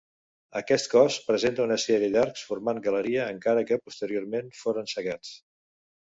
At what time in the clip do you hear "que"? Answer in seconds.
3.73-3.77